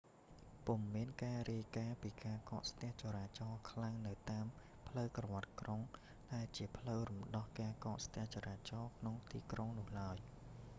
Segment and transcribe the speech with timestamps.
[0.65, 4.45] ពុំមានការរាយការណ៍ពីការកកស្ទះចរាចរខ្លាំងនៅតាម
[4.87, 5.81] ផ្លូវក្រវាត់ក្រុង
[6.33, 9.15] ដែលជាផ្លូវរំដោះការកកស្ទះចរាចរក្នុង
[9.51, 10.17] ក្រុងនោះឡើយ